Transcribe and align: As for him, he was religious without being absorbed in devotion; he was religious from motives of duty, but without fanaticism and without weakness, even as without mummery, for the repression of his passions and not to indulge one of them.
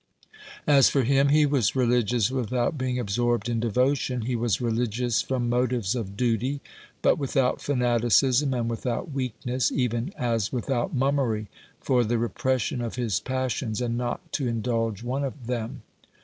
As 0.65 0.89
for 0.89 1.03
him, 1.03 1.29
he 1.29 1.45
was 1.45 1.75
religious 1.75 2.31
without 2.31 2.75
being 2.75 2.97
absorbed 2.97 3.47
in 3.47 3.59
devotion; 3.59 4.21
he 4.21 4.35
was 4.35 4.59
religious 4.59 5.21
from 5.21 5.47
motives 5.47 5.93
of 5.93 6.17
duty, 6.17 6.59
but 7.03 7.19
without 7.19 7.61
fanaticism 7.61 8.51
and 8.51 8.67
without 8.67 9.11
weakness, 9.11 9.71
even 9.71 10.11
as 10.17 10.51
without 10.51 10.91
mummery, 10.95 11.49
for 11.79 12.03
the 12.03 12.17
repression 12.17 12.81
of 12.81 12.95
his 12.95 13.19
passions 13.19 13.79
and 13.79 13.95
not 13.95 14.31
to 14.31 14.47
indulge 14.47 15.03
one 15.03 15.23
of 15.23 15.45
them. 15.45 15.83